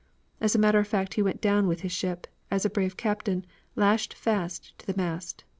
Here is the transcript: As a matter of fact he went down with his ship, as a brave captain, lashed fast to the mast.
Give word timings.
As 0.39 0.55
a 0.55 0.57
matter 0.57 0.79
of 0.79 0.87
fact 0.87 1.13
he 1.13 1.21
went 1.21 1.41
down 1.41 1.67
with 1.67 1.81
his 1.81 1.91
ship, 1.91 2.25
as 2.49 2.65
a 2.65 2.71
brave 2.71 2.97
captain, 2.97 3.45
lashed 3.75 4.15
fast 4.15 4.75
to 4.79 4.87
the 4.87 4.97
mast. 4.97 5.43